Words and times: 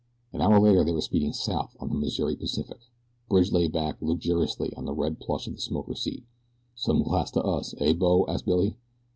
An 0.33 0.41
hour 0.41 0.59
later 0.59 0.83
they 0.83 0.93
were 0.93 0.99
speeding 1.01 1.31
south 1.31 1.75
on 1.79 1.89
the 1.89 1.93
Missouri 1.93 2.35
Pacific. 2.35 2.79
Bridge 3.29 3.51
lay 3.51 3.67
back, 3.67 3.97
luxuriously, 4.01 4.73
on 4.75 4.85
the 4.85 4.95
red 4.95 5.19
plush 5.19 5.45
of 5.45 5.53
the 5.53 5.61
smoker 5.61 5.93
seat. 5.93 6.23
"Some 6.73 7.03
class 7.03 7.29
to 7.29 7.43
us, 7.43 7.75
eh, 7.77 7.93
bo?" 7.93 8.25
asked 8.27 8.45
Billy. 8.47 8.77